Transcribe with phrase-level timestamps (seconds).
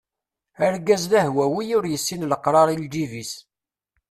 [0.67, 3.33] Argaz d ahwawi ur yessin leqrar i lǧib-is.